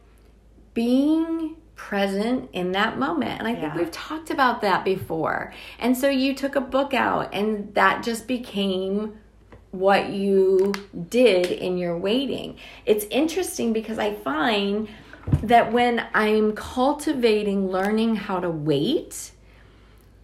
being 0.73 1.55
present 1.75 2.49
in 2.53 2.71
that 2.71 2.97
moment. 2.97 3.39
And 3.39 3.47
I 3.47 3.53
think 3.53 3.73
Yeah. 3.73 3.77
we've 3.77 3.91
talked 3.91 4.29
about 4.29 4.61
that 4.61 4.85
before. 4.85 5.53
And 5.79 5.97
so 5.97 6.09
you 6.09 6.33
took 6.33 6.55
a 6.55 6.61
book 6.61 6.93
out, 6.93 7.33
and 7.33 7.73
that 7.73 8.03
just 8.03 8.27
became 8.27 9.13
what 9.71 10.09
you 10.09 10.71
did 11.09 11.47
in 11.47 11.77
your 11.77 11.97
waiting. 11.97 12.55
It's 12.85 13.05
interesting 13.05 13.73
because 13.73 13.97
I 13.97 14.13
find 14.13 14.87
that 15.41 15.71
when 15.71 16.05
I'm 16.13 16.53
cultivating 16.53 17.71
learning 17.71 18.17
how 18.17 18.39
to 18.39 18.49
wait, 18.49 19.31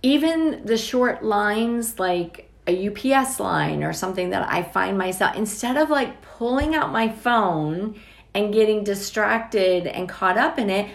even 0.03 0.62
the 0.65 0.77
short 0.77 1.24
lines 1.24 1.98
like 2.00 2.50
a 2.68 2.88
UPS 2.88 3.39
line 3.39 3.84
or 3.84 3.91
something 3.91 4.29
that 4.29 4.48
I 4.50 4.62
find 4.62 4.98
myself 4.98 5.36
instead 5.36 5.77
of 5.77 5.89
like 5.89 6.22
pulling 6.22 6.75
out 6.75 6.91
my 6.91 7.10
phone 7.10 8.00
and 8.36 8.53
getting 8.53 8.84
distracted 8.84 9.88
and 9.88 10.08
caught 10.08 10.38
up 10.38 10.60
in 10.60 10.70
it, 10.70 10.88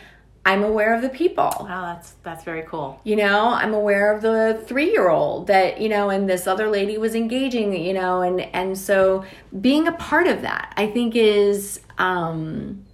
I'm 0.47 0.63
aware 0.63 0.95
of 0.95 1.01
the 1.03 1.09
people 1.09 1.51
Wow, 1.61 1.95
that's 1.95 2.13
that's 2.23 2.45
very 2.45 2.63
cool. 2.69 3.01
you 3.05 3.17
know 3.17 3.49
i'm 3.55 3.73
aware 3.75 4.13
of 4.15 4.21
the 4.23 4.63
three 4.67 4.91
year 4.93 5.09
old 5.09 5.47
that 5.47 5.81
you 5.81 5.89
know 5.89 6.11
and 6.11 6.29
this 6.29 6.47
other 6.47 6.69
lady 6.69 6.99
was 6.99 7.15
engaging 7.15 7.73
you 7.75 7.95
know 7.95 8.21
and 8.23 8.41
and 8.55 8.77
so 8.77 9.25
being 9.61 9.89
a 9.89 9.93
part 9.93 10.27
of 10.27 10.43
that 10.43 10.73
i 10.77 10.87
think 10.87 11.17
is 11.17 11.81
um 11.99 12.85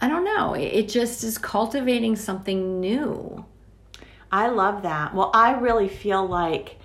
i 0.00 0.08
don't 0.08 0.24
know 0.24 0.54
it, 0.54 0.64
it 0.80 0.88
just 0.88 1.22
is 1.24 1.38
cultivating 1.38 2.16
something 2.16 2.80
new 2.80 3.44
I 4.32 4.48
love 4.48 4.82
that. 4.82 5.14
Well, 5.14 5.30
I 5.32 5.52
really 5.52 5.88
feel 5.88 6.26
like, 6.26 6.78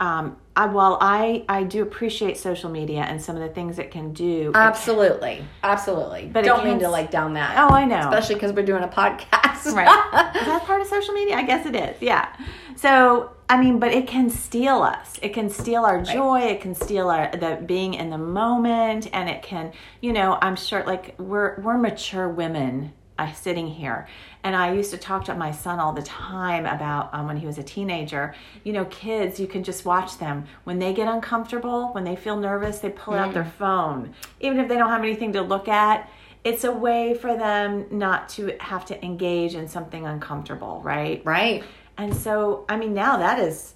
um, 0.00 0.36
I, 0.58 0.66
while 0.66 0.98
I 1.00 1.44
I 1.48 1.62
do 1.62 1.82
appreciate 1.82 2.36
social 2.36 2.68
media 2.70 3.02
and 3.02 3.22
some 3.22 3.36
of 3.36 3.42
the 3.42 3.48
things 3.48 3.78
it 3.78 3.90
can 3.90 4.12
do. 4.12 4.50
absolutely 4.54 5.44
absolutely 5.62 6.30
But 6.32 6.44
don't 6.44 6.64
mean 6.64 6.78
to 6.80 6.88
like 6.88 7.10
down 7.10 7.34
that 7.34 7.56
oh, 7.58 7.72
I 7.74 7.84
know. 7.84 8.00
especially 8.00 8.34
because 8.34 8.52
we're 8.52 8.66
doing 8.66 8.82
a 8.82 8.88
podcast 8.88 9.72
right. 9.72 10.34
Is 10.36 10.46
that 10.46 10.62
part 10.66 10.80
of 10.80 10.86
social 10.86 11.14
media? 11.14 11.36
I 11.36 11.42
guess 11.42 11.66
it 11.66 11.76
is. 11.76 11.96
Yeah. 12.00 12.28
So 12.76 13.32
I 13.50 13.58
mean, 13.60 13.78
but 13.78 13.92
it 13.92 14.06
can 14.06 14.28
steal 14.28 14.82
us. 14.82 15.18
It 15.22 15.30
can 15.30 15.48
steal 15.48 15.84
our 15.84 16.02
joy. 16.02 16.40
It 16.42 16.60
can 16.60 16.74
steal 16.74 17.08
our 17.08 17.30
the 17.34 17.62
being 17.64 17.94
in 17.94 18.10
the 18.10 18.18
moment, 18.18 19.08
and 19.12 19.28
it 19.28 19.42
can, 19.42 19.72
you 20.02 20.12
know, 20.12 20.38
I'm 20.42 20.54
sure 20.54 20.84
like 20.84 21.14
we're 21.18 21.58
we're 21.60 21.78
mature 21.78 22.28
women. 22.28 22.92
I 23.18 23.32
sitting 23.32 23.66
here, 23.66 24.06
and 24.44 24.54
I 24.54 24.72
used 24.72 24.90
to 24.92 24.96
talk 24.96 25.24
to 25.26 25.34
my 25.34 25.50
son 25.50 25.78
all 25.78 25.92
the 25.92 26.02
time 26.02 26.66
about 26.66 27.12
um, 27.12 27.26
when 27.26 27.36
he 27.36 27.46
was 27.46 27.58
a 27.58 27.62
teenager. 27.62 28.34
You 28.64 28.72
know, 28.72 28.84
kids, 28.86 29.40
you 29.40 29.46
can 29.46 29.64
just 29.64 29.84
watch 29.84 30.18
them 30.18 30.46
when 30.64 30.78
they 30.78 30.94
get 30.94 31.08
uncomfortable, 31.08 31.88
when 31.92 32.04
they 32.04 32.16
feel 32.16 32.36
nervous, 32.36 32.78
they 32.78 32.90
pull 32.90 33.14
out 33.14 33.34
their 33.34 33.44
phone, 33.44 34.14
even 34.40 34.58
if 34.60 34.68
they 34.68 34.76
don't 34.76 34.90
have 34.90 35.02
anything 35.02 35.32
to 35.32 35.42
look 35.42 35.68
at 35.68 36.08
it's 36.44 36.64
a 36.64 36.72
way 36.72 37.14
for 37.14 37.36
them 37.36 37.84
not 37.90 38.28
to 38.28 38.56
have 38.60 38.86
to 38.86 39.04
engage 39.04 39.54
in 39.54 39.68
something 39.68 40.06
uncomfortable, 40.06 40.80
right? 40.82 41.20
right 41.24 41.64
And 41.98 42.14
so, 42.14 42.64
I 42.68 42.76
mean, 42.76 42.94
now 42.94 43.16
that 43.16 43.38
is 43.40 43.74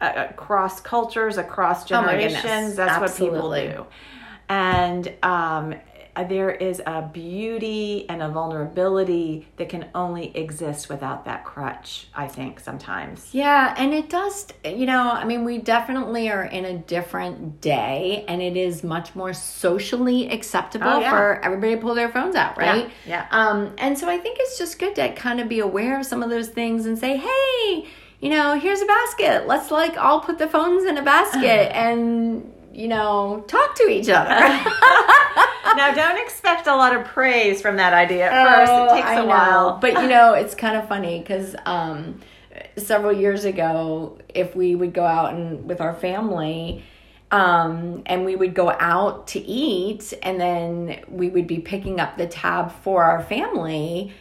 uh, 0.00 0.26
across 0.30 0.80
cultures, 0.80 1.36
across 1.38 1.84
Oh 1.84 1.88
generations. 1.88 2.76
That's 2.76 3.02
Absolutely. 3.02 3.38
what 3.38 3.70
people 3.70 3.84
do. 3.84 3.86
And 4.48 5.12
um, 5.22 5.74
there 6.22 6.50
is 6.50 6.80
a 6.86 7.02
beauty 7.02 8.06
and 8.08 8.22
a 8.22 8.28
vulnerability 8.28 9.48
that 9.56 9.68
can 9.68 9.86
only 9.94 10.36
exist 10.36 10.88
without 10.88 11.24
that 11.24 11.44
crutch, 11.44 12.06
I 12.14 12.28
think, 12.28 12.60
sometimes. 12.60 13.30
Yeah, 13.32 13.74
and 13.76 13.92
it 13.92 14.08
does, 14.08 14.46
you 14.64 14.86
know, 14.86 15.10
I 15.10 15.24
mean, 15.24 15.44
we 15.44 15.58
definitely 15.58 16.30
are 16.30 16.44
in 16.44 16.64
a 16.64 16.78
different 16.78 17.60
day 17.60 18.24
and 18.28 18.40
it 18.40 18.56
is 18.56 18.84
much 18.84 19.16
more 19.16 19.32
socially 19.32 20.28
acceptable 20.30 20.86
Oh, 20.88 21.00
yeah. 21.00 21.10
for 21.10 21.40
everybody 21.44 21.74
to 21.74 21.80
pull 21.80 21.94
their 21.96 22.10
phones 22.10 22.36
out, 22.36 22.56
right? 22.56 22.88
yeah. 23.06 23.26
Um, 23.32 23.72
and 23.78 23.98
so 23.98 24.08
I 24.08 24.18
think 24.18 24.36
it's 24.40 24.56
just 24.56 24.78
good 24.78 24.94
to 24.94 25.12
kind 25.14 25.40
of 25.40 25.48
be 25.48 25.58
aware 25.58 25.98
of 25.98 26.06
some 26.06 26.22
of 26.22 26.30
those 26.30 26.48
things 26.48 26.86
and 26.86 26.96
say, 26.98 27.16
hey, 27.16 27.88
you 28.20 28.30
know, 28.30 28.58
here's 28.58 28.80
a 28.80 28.86
basket. 28.86 29.46
Let's 29.48 29.70
like 29.70 29.98
all 29.98 30.20
put 30.20 30.38
the 30.38 30.46
phones 30.48 30.84
in 30.84 30.96
a 30.96 31.02
basket 31.02 31.74
and, 31.76 32.52
you 32.72 32.88
know, 32.88 33.44
talk 33.48 33.74
to 33.76 33.88
each 33.88 34.08
other. 34.08 34.30
now, 35.90 35.94
don't 35.94 36.24
expect 36.24 36.66
a 36.66 36.74
lot 36.76 36.94
of 36.96 37.04
praise 37.06 37.60
from 37.60 37.76
that 37.76 37.92
idea 37.92 38.30
at 38.30 38.58
first. 38.58 38.72
Oh, 38.72 38.84
It 38.86 38.96
takes 38.96 39.08
I 39.08 39.14
a 39.14 39.16
know. 39.18 39.26
while. 39.26 39.78
But 39.78 39.94
you 40.02 40.08
know, 40.08 40.34
it's 40.34 40.54
kind 40.54 40.76
of 40.76 40.88
funny 40.88 41.20
because 41.20 41.54
um, 41.66 42.20
several 42.76 43.12
years 43.12 43.44
ago, 43.44 44.18
if 44.28 44.54
we 44.54 44.74
would 44.74 44.92
go 44.92 45.04
out 45.04 45.34
and 45.34 45.66
with 45.68 45.80
our 45.80 45.94
family, 45.94 46.84
um, 47.30 48.02
and 48.06 48.24
we 48.24 48.36
would 48.36 48.54
go 48.54 48.70
out 48.70 49.26
to 49.28 49.40
eat, 49.40 50.12
and 50.22 50.40
then 50.40 51.02
we 51.08 51.28
would 51.28 51.46
be 51.46 51.58
picking 51.58 51.98
up 51.98 52.16
the 52.16 52.26
tab 52.26 52.70
for 52.82 53.02
our 53.04 53.22
family. 53.22 54.12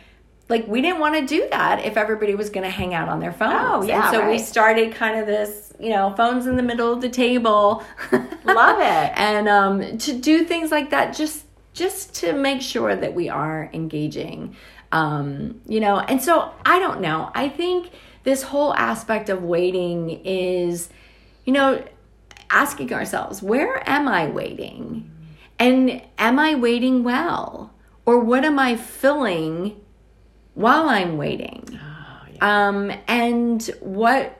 Like 0.49 0.67
we 0.67 0.81
didn't 0.81 0.99
want 0.99 1.15
to 1.15 1.25
do 1.25 1.47
that 1.51 1.85
if 1.85 1.95
everybody 1.95 2.35
was 2.35 2.49
going 2.49 2.63
to 2.65 2.69
hang 2.69 2.93
out 2.93 3.07
on 3.09 3.19
their 3.19 3.31
phones. 3.31 3.85
Oh, 3.85 3.87
yeah, 3.87 4.07
and 4.07 4.13
so 4.15 4.29
we 4.29 4.37
started 4.39 4.93
kind 4.93 5.19
of 5.19 5.25
this, 5.25 5.73
you 5.79 5.89
know, 5.89 6.13
phones 6.17 6.47
in 6.47 6.57
the 6.57 6.63
middle 6.63 6.91
of 6.91 7.01
the 7.01 7.09
table. 7.09 7.83
Love 8.11 8.79
it. 8.79 9.11
and 9.17 9.47
um, 9.47 9.97
to 9.99 10.13
do 10.13 10.43
things 10.43 10.69
like 10.69 10.89
that 10.89 11.15
just 11.15 11.42
just 11.73 12.15
to 12.15 12.33
make 12.33 12.61
sure 12.61 12.95
that 12.95 13.13
we 13.13 13.29
are 13.29 13.69
engaging 13.73 14.55
um, 14.91 15.59
you 15.67 15.79
know 15.79 15.99
and 15.99 16.21
so 16.21 16.51
i 16.65 16.79
don't 16.79 17.01
know. 17.01 17.31
I 17.33 17.49
think 17.49 17.89
this 18.23 18.43
whole 18.43 18.73
aspect 18.75 19.29
of 19.29 19.43
waiting 19.43 20.21
is 20.23 20.89
you 21.45 21.53
know 21.53 21.83
asking 22.49 22.93
ourselves 22.93 23.41
where 23.41 23.87
am 23.89 24.07
i 24.07 24.27
waiting? 24.27 25.09
And 25.59 26.01
am 26.17 26.39
i 26.39 26.55
waiting 26.55 27.03
well? 27.03 27.73
Or 28.05 28.19
what 28.19 28.45
am 28.45 28.59
i 28.59 28.75
filling 28.75 29.81
while 30.53 30.89
i'm 30.89 31.17
waiting? 31.17 31.79
Um, 32.41 32.91
and 33.07 33.63
what 33.79 34.39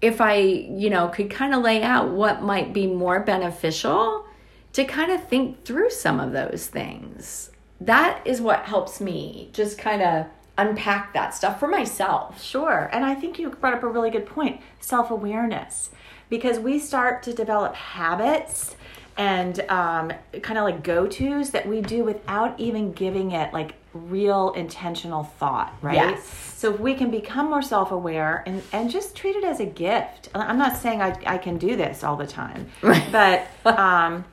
if 0.00 0.20
I, 0.20 0.36
you 0.36 0.88
know, 0.88 1.08
could 1.08 1.30
kind 1.30 1.54
of 1.54 1.62
lay 1.62 1.82
out 1.82 2.10
what 2.10 2.42
might 2.42 2.72
be 2.72 2.86
more 2.86 3.20
beneficial 3.20 4.24
to 4.72 4.84
kind 4.84 5.10
of 5.10 5.26
think 5.28 5.64
through 5.64 5.90
some 5.90 6.20
of 6.20 6.32
those 6.32 6.66
things. 6.66 7.50
That 7.80 8.20
is 8.26 8.40
what 8.40 8.64
helps 8.66 9.00
me 9.00 9.50
just 9.52 9.78
kind 9.78 10.02
of 10.02 10.26
unpack 10.58 11.14
that 11.14 11.34
stuff 11.34 11.58
for 11.58 11.66
myself. 11.68 12.42
Sure. 12.42 12.90
And 12.92 13.04
I 13.04 13.14
think 13.14 13.38
you 13.38 13.48
brought 13.50 13.74
up 13.74 13.82
a 13.82 13.88
really 13.88 14.10
good 14.10 14.26
point 14.26 14.60
self 14.80 15.10
awareness. 15.10 15.90
Because 16.28 16.60
we 16.60 16.78
start 16.78 17.24
to 17.24 17.32
develop 17.32 17.74
habits 17.74 18.76
and 19.16 19.58
um, 19.68 20.12
kind 20.42 20.58
of 20.58 20.64
like 20.64 20.84
go 20.84 21.06
tos 21.08 21.50
that 21.50 21.66
we 21.66 21.80
do 21.80 22.04
without 22.04 22.58
even 22.60 22.92
giving 22.92 23.32
it 23.32 23.52
like 23.52 23.74
real 23.92 24.52
intentional 24.52 25.24
thought, 25.24 25.74
right? 25.82 25.96
Yes. 25.96 26.22
So 26.56 26.72
if 26.72 26.78
we 26.78 26.94
can 26.94 27.10
become 27.10 27.46
more 27.50 27.62
self 27.62 27.90
aware 27.90 28.44
and, 28.46 28.62
and 28.72 28.88
just 28.90 29.16
treat 29.16 29.34
it 29.34 29.42
as 29.42 29.58
a 29.58 29.66
gift. 29.66 30.28
I'm 30.34 30.56
not 30.58 30.76
saying 30.76 31.02
I, 31.02 31.18
I 31.26 31.38
can 31.38 31.58
do 31.58 31.74
this 31.74 32.04
all 32.04 32.14
the 32.16 32.26
time, 32.28 32.68
Right. 32.82 33.04
but 33.10 33.48
um, 33.66 34.24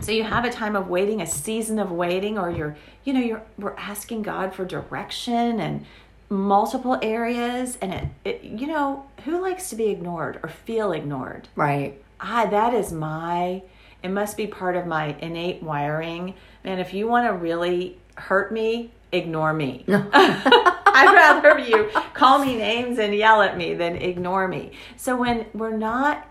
so 0.00 0.12
you 0.12 0.24
have 0.24 0.44
a 0.44 0.50
time 0.50 0.76
of 0.76 0.88
waiting, 0.88 1.20
a 1.20 1.26
season 1.26 1.78
of 1.78 1.90
waiting, 1.90 2.38
or 2.38 2.50
you're, 2.50 2.76
you 3.04 3.12
know, 3.12 3.20
you're 3.20 3.42
we're 3.58 3.76
asking 3.76 4.22
God 4.22 4.54
for 4.54 4.64
direction 4.64 5.60
and 5.60 5.86
multiple 6.28 6.98
areas 7.02 7.78
and 7.80 7.94
it, 7.94 8.04
it 8.24 8.42
you 8.42 8.66
know 8.66 9.06
who 9.24 9.40
likes 9.40 9.70
to 9.70 9.76
be 9.76 9.86
ignored 9.90 10.40
or 10.42 10.48
feel 10.48 10.92
ignored? 10.92 11.48
Right. 11.54 12.02
ah 12.20 12.46
that 12.46 12.74
is 12.74 12.92
my 12.92 13.62
it 14.02 14.08
must 14.08 14.36
be 14.36 14.46
part 14.46 14.76
of 14.76 14.86
my 14.86 15.16
innate 15.20 15.62
wiring. 15.62 16.34
And 16.64 16.80
if 16.80 16.92
you 16.94 17.08
want 17.08 17.26
to 17.26 17.32
really 17.32 17.98
hurt 18.16 18.52
me 18.52 18.90
ignore 19.12 19.52
me. 19.52 19.84
I'd 19.88 21.12
rather 21.12 21.58
you 21.58 21.90
call 22.14 22.38
me 22.38 22.56
names 22.56 22.98
and 22.98 23.14
yell 23.14 23.42
at 23.42 23.56
me 23.56 23.74
than 23.74 23.96
ignore 23.96 24.48
me. 24.48 24.72
So 24.96 25.16
when 25.16 25.46
we're 25.54 25.76
not 25.76 26.26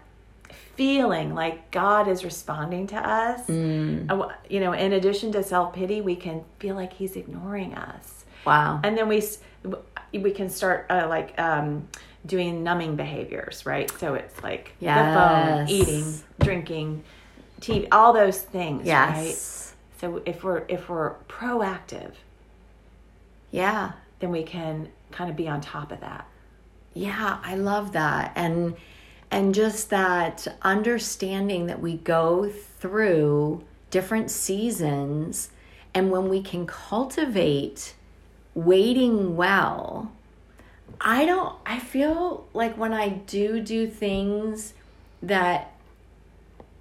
feeling 0.75 1.33
like 1.33 1.71
god 1.71 2.07
is 2.07 2.23
responding 2.23 2.85
to 2.87 2.95
us 2.97 3.49
uh, 3.49 4.29
you 4.49 4.59
know 4.59 4.73
in 4.73 4.93
addition 4.93 5.31
to 5.31 5.41
self-pity 5.41 6.01
we 6.01 6.15
can 6.15 6.43
feel 6.59 6.75
like 6.75 6.93
he's 6.93 7.15
ignoring 7.15 7.73
us 7.75 8.25
Wow. 8.45 8.79
and 8.83 8.95
then 8.97 9.07
we 9.07 9.23
we 10.13 10.31
can 10.31 10.49
start 10.49 10.85
uh, 10.89 11.07
like 11.09 11.33
um, 11.39 11.87
doing 12.25 12.63
numbing 12.63 12.95
behaviors, 12.95 13.65
right? 13.65 13.89
So 13.99 14.13
it's 14.13 14.41
like 14.43 14.73
the 14.79 14.85
phone, 15.13 15.67
eating, 15.67 16.21
drinking, 16.39 17.03
TV, 17.59 17.87
all 17.91 18.13
those 18.13 18.39
things, 18.41 18.87
right? 18.87 19.25
yes. 19.25 19.73
So 19.99 20.21
if 20.25 20.43
we're 20.43 20.63
if 20.69 20.87
we're 20.89 21.15
proactive, 21.27 22.11
Yeah. 23.51 23.93
then 24.19 24.31
we 24.31 24.43
can 24.43 24.89
kind 25.11 25.29
of 25.29 25.35
be 25.35 25.47
on 25.47 25.59
top 25.61 25.91
of 25.91 25.99
that. 26.01 26.27
Yeah, 26.93 27.39
I 27.43 27.55
love 27.55 27.91
that. 27.93 28.31
And 28.35 28.75
and 29.35 29.53
just 29.53 29.89
that 29.89 30.47
understanding 30.61 31.65
that 31.65 31.81
we 31.81 31.97
go 31.97 32.49
through 32.49 33.61
different 33.91 34.31
seasons 34.31 35.49
and 35.93 36.09
when 36.09 36.29
we 36.29 36.41
can 36.41 36.65
cultivate 36.65 37.95
waiting 38.53 39.35
well. 39.35 40.09
I 41.01 41.25
don't 41.25 41.53
I 41.65 41.79
feel 41.79 42.47
like 42.53 42.77
when 42.77 42.93
I 42.93 43.09
do 43.09 43.59
do 43.59 43.87
things 43.87 44.73
that 45.21 45.73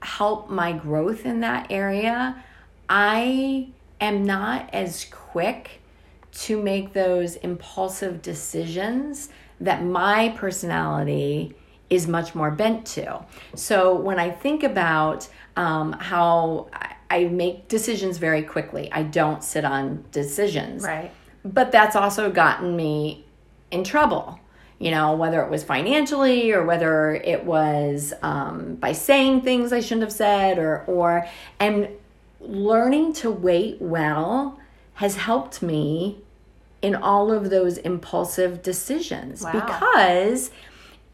help 0.01 0.49
my 0.49 0.71
growth 0.71 1.27
in 1.27 1.41
that 1.41 1.67
area, 1.73 2.41
I 2.89 3.67
am 4.01 4.25
not 4.25 4.71
as 4.73 5.07
quick 5.07 5.81
to 6.35 6.63
make 6.63 6.93
those 6.93 7.35
impulsive 7.35 8.23
decisions 8.23 9.29
that 9.61 9.83
my 9.83 10.29
personality 10.37 11.57
is 11.91 12.07
much 12.09 12.35
more 12.35 12.51
bent 12.51 12.87
to. 12.87 13.25
So 13.55 13.95
when 13.95 14.19
I 14.19 14.31
think 14.31 14.63
about 14.63 15.29
um, 15.57 15.93
how 15.93 16.69
I- 17.11 17.25
make 17.27 17.69
decisions 17.69 18.19
very 18.19 18.43
quickly, 18.43 18.89
I 18.91 19.03
don't 19.05 19.45
sit 19.45 19.65
on 19.65 20.05
decisions 20.11 20.83
Right. 20.83 21.11
but 21.45 21.71
that's 21.71 21.95
also 21.95 22.31
gotten 22.31 22.75
me 22.75 23.25
in 23.71 23.85
trouble 23.85 24.41
you 24.81 24.91
know 24.91 25.15
whether 25.15 25.41
it 25.43 25.51
was 25.51 25.63
financially 25.63 26.51
or 26.53 26.65
whether 26.65 27.15
it 27.15 27.45
was 27.45 28.13
um, 28.23 28.75
by 28.77 28.91
saying 28.93 29.41
things 29.43 29.73
i 29.73 29.79
shouldn't 29.81 30.03
have 30.03 30.13
said 30.13 30.59
or 30.59 30.83
or 30.89 31.25
and 31.61 31.89
learning 32.41 33.13
to 33.13 33.31
wait 33.31 33.77
well 33.81 34.59
has 34.95 35.17
helped 35.17 35.63
me 35.63 36.19
in 36.83 36.95
all 36.95 37.31
of 37.33 37.51
those 37.51 37.79
impulsive 37.79 38.63
decisions 38.63 39.43
Wow. 39.43 39.53
because 39.53 40.51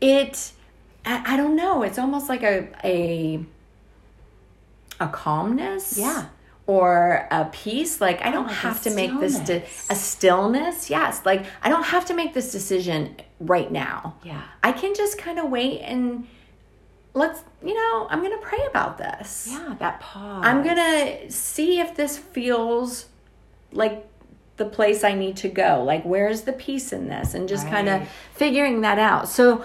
it 0.01 0.53
I, 1.05 1.35
I 1.35 1.37
don't 1.37 1.57
know. 1.57 1.83
It's 1.83 1.99
almost 1.99 2.29
like 2.29 2.43
a 2.43 2.69
a 2.85 3.41
a 4.99 5.09
calmness 5.09 5.97
Yeah. 5.99 6.27
or 6.67 7.27
a 7.31 7.47
peace. 7.47 8.01
Like 8.01 8.21
i 8.23 8.31
don't 8.31 8.47
like 8.49 8.57
have 8.57 8.83
to 8.83 8.91
make 8.91 9.19
this 9.19 9.39
de- 9.39 9.65
a 9.89 9.95
stillness. 9.95 10.91
Yes. 10.91 11.25
Like 11.25 11.47
i 11.63 11.69
don't 11.69 11.85
have 11.85 12.05
to 12.07 12.15
make 12.15 12.35
this 12.35 12.53
decision 12.53 13.17
right 13.41 13.71
now. 13.73 14.17
Yeah. 14.23 14.43
i 14.63 14.73
can 14.73 14.95
just 14.95 15.17
kind 15.19 15.39
of 15.39 15.49
wait 15.51 15.81
and 15.81 16.27
let's 17.15 17.43
you 17.65 17.75
know 17.75 18.07
i'm 18.11 18.23
gonna 18.23 18.37
pray 18.43 18.61
about 18.69 18.99
this. 18.99 19.49
Yeah. 19.51 19.75
That 19.79 20.01
pause. 20.01 20.45
i'm 20.45 20.63
gonna 20.63 21.31
see 21.31 21.81
if 21.81 21.95
this 21.97 22.19
feels 22.19 23.07
like 23.73 24.07
the 24.59 24.67
place 24.67 25.03
i 25.03 25.15
need 25.15 25.37
to 25.39 25.49
go. 25.49 25.83
Like 25.83 26.05
where's 26.05 26.43
the 26.43 26.53
peace 26.53 26.93
in 26.93 27.09
this? 27.09 27.33
And 27.33 27.49
just 27.49 27.67
kind 27.69 27.89
of 27.89 28.07
figuring 28.35 28.83
that 28.83 28.99
out. 28.99 29.29
So 29.31 29.65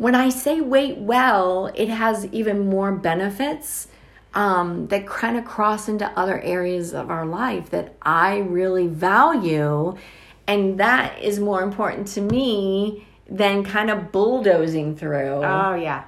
when 0.00 0.14
i 0.14 0.28
say 0.30 0.60
wait 0.60 0.96
well 0.96 1.70
it 1.74 1.88
has 1.88 2.24
even 2.32 2.68
more 2.68 2.90
benefits 2.92 3.86
um, 4.32 4.86
that 4.86 5.06
kind 5.08 5.36
of 5.36 5.44
cross 5.44 5.88
into 5.88 6.06
other 6.18 6.40
areas 6.40 6.94
of 6.94 7.10
our 7.10 7.26
life 7.26 7.70
that 7.70 7.94
i 8.02 8.38
really 8.38 8.86
value 8.86 9.94
and 10.46 10.80
that 10.80 11.20
is 11.22 11.38
more 11.38 11.62
important 11.62 12.06
to 12.08 12.20
me 12.20 13.06
than 13.28 13.62
kind 13.62 13.90
of 13.90 14.10
bulldozing 14.10 14.96
through 14.96 15.42
Oh 15.44 15.74
yeah. 15.74 16.04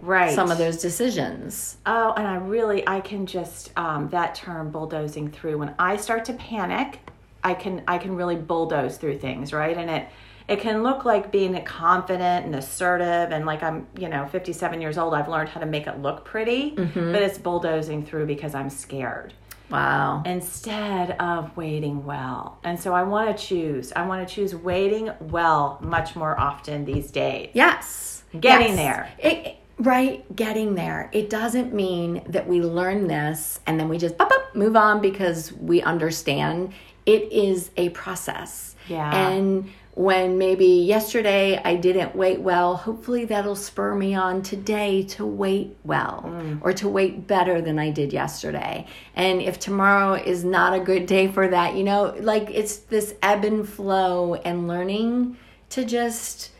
Right. 0.00 0.34
some 0.34 0.50
of 0.50 0.58
those 0.58 0.78
decisions 0.80 1.76
Oh, 1.84 2.12
and 2.16 2.26
I 2.26 2.36
really 2.36 2.86
I 2.86 3.00
can 3.00 3.26
just 3.26 3.72
um, 3.76 4.08
that 4.10 4.34
term 4.34 4.70
bulldozing 4.70 5.30
through. 5.30 5.58
When 5.58 5.74
I 5.78 5.96
start 5.96 6.24
to 6.26 6.32
panic, 6.32 6.98
I 7.44 7.54
can 7.54 7.82
I 7.86 7.98
can 7.98 8.16
really 8.16 8.36
bulldoze 8.36 8.96
through 8.96 9.18
things, 9.18 9.52
right? 9.52 9.76
And 9.76 9.88
it 9.90 10.08
it 10.48 10.60
can 10.60 10.82
look 10.82 11.04
like 11.04 11.32
being 11.32 11.60
confident 11.64 12.46
and 12.46 12.54
assertive 12.54 13.32
and 13.32 13.46
like 13.46 13.62
I'm 13.62 13.86
you 13.98 14.08
know 14.08 14.26
57 14.26 14.80
years 14.80 14.98
old. 14.98 15.14
I've 15.14 15.28
learned 15.28 15.48
how 15.48 15.60
to 15.60 15.66
make 15.66 15.86
it 15.86 16.00
look 16.00 16.24
pretty, 16.24 16.72
mm-hmm. 16.72 17.12
but 17.12 17.22
it's 17.22 17.38
bulldozing 17.38 18.04
through 18.04 18.26
because 18.26 18.54
I'm 18.54 18.70
scared 18.70 19.34
wow 19.70 20.22
instead 20.24 21.12
of 21.12 21.56
waiting 21.56 22.04
well. 22.04 22.58
And 22.62 22.78
so 22.78 22.94
I 22.94 23.02
want 23.02 23.36
to 23.36 23.44
choose. 23.44 23.92
I 23.94 24.06
want 24.06 24.26
to 24.26 24.34
choose 24.34 24.54
waiting 24.54 25.10
well 25.20 25.78
much 25.82 26.14
more 26.14 26.38
often 26.38 26.84
these 26.84 27.10
days. 27.10 27.50
Yes. 27.52 28.22
Getting 28.38 28.76
Yes. 28.76 28.76
there. 28.76 29.08
It, 29.18 29.56
right, 29.78 30.36
getting 30.36 30.74
there. 30.74 31.10
It 31.12 31.30
doesn't 31.30 31.74
mean 31.74 32.22
that 32.28 32.46
we 32.46 32.60
learn 32.60 33.08
this 33.08 33.60
and 33.66 33.80
then 33.80 33.88
we 33.88 33.98
just 33.98 34.16
pop 34.18 34.30
up, 34.30 34.54
move 34.54 34.76
on 34.76 35.00
because 35.00 35.52
we 35.52 35.82
understand. 35.82 36.72
It 37.04 37.32
is 37.32 37.70
a 37.76 37.88
process. 37.90 38.76
Yeah. 38.88 39.30
And 39.30 39.70
when 39.96 40.36
maybe 40.36 40.66
yesterday 40.66 41.58
I 41.64 41.74
didn't 41.76 42.14
wait 42.14 42.40
well, 42.40 42.76
hopefully 42.76 43.24
that'll 43.24 43.56
spur 43.56 43.94
me 43.94 44.14
on 44.14 44.42
today 44.42 45.02
to 45.14 45.24
wait 45.24 45.74
well 45.84 46.22
Mm. 46.26 46.58
or 46.60 46.74
to 46.74 46.86
wait 46.86 47.26
better 47.26 47.62
than 47.62 47.78
I 47.78 47.90
did 47.90 48.12
yesterday. 48.12 48.86
And 49.16 49.40
if 49.40 49.58
tomorrow 49.58 50.12
is 50.14 50.44
not 50.44 50.74
a 50.74 50.80
good 50.80 51.06
day 51.06 51.28
for 51.28 51.48
that, 51.48 51.74
you 51.76 51.82
know, 51.82 52.14
like 52.20 52.50
it's 52.50 52.76
this 52.76 53.14
ebb 53.22 53.44
and 53.46 53.66
flow 53.66 54.34
and 54.34 54.68
learning 54.68 55.38
to 55.70 55.84
just 55.84 56.50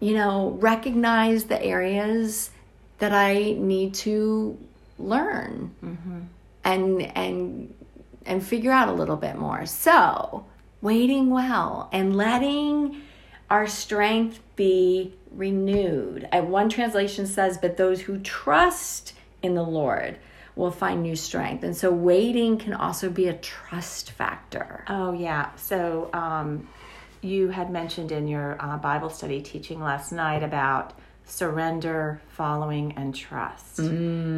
you 0.00 0.14
know, 0.14 0.56
recognize 0.60 1.46
the 1.46 1.60
areas 1.60 2.50
that 3.00 3.12
I 3.12 3.56
need 3.58 3.94
to 3.94 4.56
learn 4.96 5.74
and 6.64 7.02
and 7.16 7.74
and 8.24 8.46
figure 8.46 8.70
out 8.70 8.88
a 8.88 8.92
little 8.92 9.16
bit 9.16 9.36
more. 9.36 9.66
So, 9.66 10.44
waiting 10.80 11.30
well 11.30 11.88
and 11.92 12.16
letting 12.16 13.02
our 13.50 13.66
strength 13.66 14.40
be 14.56 15.14
renewed. 15.30 16.28
Uh, 16.32 16.42
one 16.42 16.68
translation 16.68 17.26
says, 17.26 17.58
"But 17.58 17.76
those 17.76 18.02
who 18.02 18.18
trust 18.18 19.14
in 19.42 19.54
the 19.54 19.62
Lord 19.62 20.18
will 20.56 20.70
find 20.70 21.02
new 21.02 21.16
strength." 21.16 21.64
And 21.64 21.76
so, 21.76 21.90
waiting 21.90 22.58
can 22.58 22.74
also 22.74 23.08
be 23.10 23.28
a 23.28 23.34
trust 23.34 24.10
factor. 24.10 24.84
Oh, 24.88 25.12
yeah. 25.12 25.50
So, 25.56 26.10
um, 26.12 26.68
you 27.20 27.48
had 27.48 27.70
mentioned 27.70 28.12
in 28.12 28.28
your 28.28 28.56
uh, 28.60 28.76
Bible 28.76 29.10
study 29.10 29.40
teaching 29.40 29.80
last 29.80 30.12
night 30.12 30.42
about 30.42 30.92
surrender, 31.24 32.20
following, 32.28 32.94
and 32.96 33.14
trust. 33.14 33.78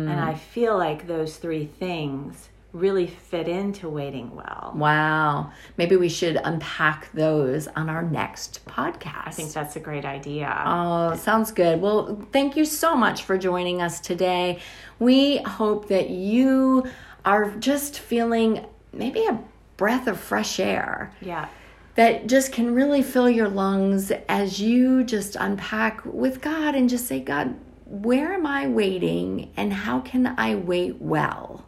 And 0.08 0.20
I 0.20 0.34
feel 0.34 0.76
like 0.76 1.06
those 1.06 1.36
three 1.36 1.66
things 1.66 2.48
really 2.72 3.06
fit 3.06 3.48
into 3.48 3.88
waiting 3.88 4.34
well. 4.34 4.72
Wow. 4.76 5.52
Maybe 5.76 5.96
we 5.96 6.08
should 6.08 6.36
unpack 6.36 7.10
those 7.12 7.66
on 7.68 7.90
our 7.90 8.02
next 8.02 8.64
podcast. 8.66 9.26
I 9.26 9.30
think 9.30 9.52
that's 9.52 9.76
a 9.76 9.80
great 9.80 10.04
idea. 10.04 10.62
Oh, 10.64 11.16
sounds 11.16 11.50
good. 11.50 11.80
Well, 11.80 12.26
thank 12.32 12.56
you 12.56 12.64
so 12.64 12.94
much 12.94 13.24
for 13.24 13.36
joining 13.36 13.82
us 13.82 14.00
today. 14.00 14.60
We 14.98 15.38
hope 15.38 15.88
that 15.88 16.10
you 16.10 16.86
are 17.24 17.50
just 17.56 17.98
feeling 17.98 18.64
maybe 18.92 19.26
a 19.26 19.42
breath 19.76 20.06
of 20.06 20.20
fresh 20.20 20.60
air 20.60 21.12
yeah. 21.20 21.48
that 21.96 22.26
just 22.26 22.52
can 22.52 22.74
really 22.74 23.02
fill 23.02 23.28
your 23.28 23.48
lungs 23.48 24.12
as 24.28 24.60
you 24.60 25.02
just 25.02 25.36
unpack 25.36 26.04
with 26.04 26.40
God 26.40 26.74
and 26.74 26.88
just 26.88 27.06
say, 27.06 27.18
God, 27.18 27.56
where 27.86 28.32
am 28.32 28.46
I 28.46 28.68
waiting 28.68 29.50
and 29.56 29.72
how 29.72 30.00
can 30.00 30.34
I 30.38 30.54
wait 30.54 31.00
well? 31.00 31.64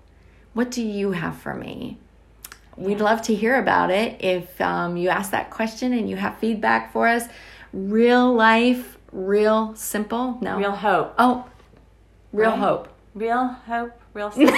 What 0.55 0.71
do 0.71 0.83
you 0.83 1.13
have 1.13 1.37
for 1.39 1.55
me? 1.55 1.99
We'd 2.77 3.01
love 3.01 3.23
to 3.23 3.35
hear 3.35 3.59
about 3.59 3.91
it. 3.91 4.23
If 4.25 4.59
um, 4.61 4.97
you 4.97 5.09
ask 5.11 5.31
that 5.33 5.51
question 5.51 5.93
and 5.93 6.09
you 6.09 6.17
have 6.17 6.39
feedback 6.39 6.93
for 6.93 7.07
us, 7.09 7.25
real 7.73 8.33
life, 8.35 8.97
real 9.13 9.75
simple. 9.75 10.39
No, 10.41 10.57
Real 10.59 10.73
hope. 10.73 11.15
Oh, 11.19 11.47
real 12.33 12.51
Right? 12.51 12.59
hope. 12.59 12.89
Real 13.15 13.47
hope. 13.47 13.93
Real 14.15 14.31
simple. 14.31 14.57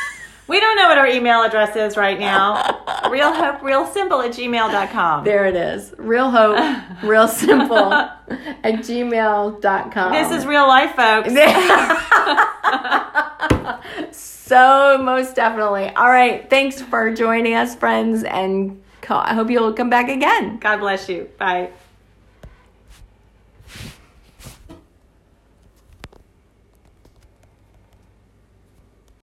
we 0.48 0.58
don't 0.60 0.76
know 0.76 0.88
what 0.88 0.96
our 0.98 1.06
email 1.06 1.42
address 1.42 1.76
is 1.76 1.96
right 1.98 2.18
now. 2.18 2.82
real 3.10 3.30
hope, 3.32 3.62
real 3.62 3.86
simple 3.86 4.20
at 4.22 4.30
gmail.com. 4.32 5.24
There 5.24 5.44
it 5.46 5.56
is. 5.56 5.94
Real 5.98 6.30
hope, 6.30 6.58
real 7.02 7.28
simple 7.42 7.92
at 7.92 8.26
gmail.com. 8.64 10.12
This 10.12 10.30
is 10.32 10.46
real 10.46 10.66
life, 10.66 10.94
folks. 10.96 11.28
so, 14.50 14.98
most 15.00 15.36
definitely. 15.36 15.90
All 15.90 16.08
right. 16.08 16.50
Thanks 16.50 16.82
for 16.82 17.14
joining 17.14 17.54
us, 17.54 17.76
friends. 17.76 18.24
And 18.24 18.82
I 19.08 19.32
hope 19.32 19.48
you'll 19.48 19.74
come 19.74 19.90
back 19.90 20.08
again. 20.08 20.58
God 20.58 20.78
bless 20.78 21.08
you. 21.08 21.28
Bye. 21.38 21.70